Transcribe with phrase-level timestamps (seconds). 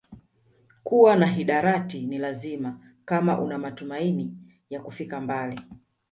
[0.83, 4.33] Kuwa na hidarati ni lazima kama una matumaini
[4.69, 5.61] ya kufika mbali